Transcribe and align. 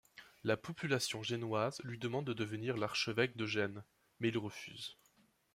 La 0.43 0.57
population 0.57 1.21
génoise 1.21 1.79
lui 1.83 1.99
demande 1.99 2.25
de 2.25 2.33
devenir 2.33 2.75
l'archevêque 2.75 3.37
de 3.37 3.45
Gênes, 3.45 3.83
mais 4.19 4.29
il 4.29 4.37
refuse. 4.39 4.97